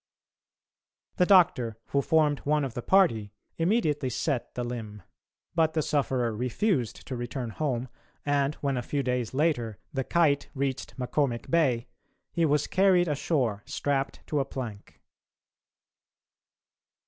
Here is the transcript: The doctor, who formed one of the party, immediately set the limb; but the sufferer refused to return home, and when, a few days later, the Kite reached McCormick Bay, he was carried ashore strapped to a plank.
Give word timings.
The 1.17 1.27
doctor, 1.27 1.77
who 1.89 2.01
formed 2.01 2.39
one 2.39 2.65
of 2.65 2.73
the 2.73 2.81
party, 2.81 3.33
immediately 3.59 4.09
set 4.09 4.55
the 4.55 4.63
limb; 4.63 5.03
but 5.53 5.73
the 5.75 5.83
sufferer 5.83 6.35
refused 6.35 7.05
to 7.05 7.15
return 7.15 7.51
home, 7.51 7.87
and 8.25 8.55
when, 8.65 8.77
a 8.77 8.81
few 8.81 9.03
days 9.03 9.35
later, 9.35 9.77
the 9.93 10.03
Kite 10.03 10.49
reached 10.55 10.97
McCormick 10.97 11.51
Bay, 11.51 11.87
he 12.31 12.45
was 12.47 12.65
carried 12.65 13.07
ashore 13.07 13.61
strapped 13.67 14.25
to 14.25 14.39
a 14.39 14.45
plank. 14.45 14.99